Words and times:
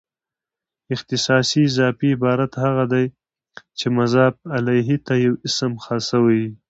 اختصاصي 0.95 1.61
اضافي 1.69 2.09
عبارت 2.15 2.51
هغه 2.63 2.83
دئ، 2.91 3.05
چي 3.77 3.85
مضاف 3.97 4.33
الیه 4.55 4.97
ته 5.05 5.13
یو 5.25 5.33
اسم 5.47 5.71
خاص 5.83 6.03
سوی 6.11 6.37
يي. 6.43 6.49